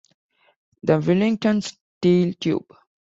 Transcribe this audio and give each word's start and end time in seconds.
The 0.81 0.97
Wellington 0.99 1.61
Steel 1.61 2.33
Tube. 2.39 2.65